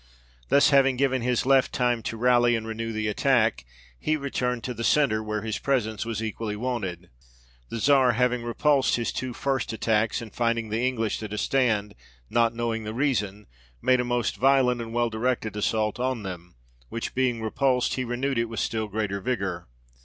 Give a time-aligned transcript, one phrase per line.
[0.49, 3.67] Thus, having given his left time to rally and renew the attack,
[3.99, 7.11] he returned to the centre, where his presence was equally wanted.
[7.69, 11.93] The Czar, having repulsed his two first attacks, and finding the English at a stand,
[12.31, 13.45] not knowing the reason,
[13.79, 16.55] made a most violent and well directed assault on them,
[16.89, 19.67] which being repulsed, he renewed it with still greater vigour.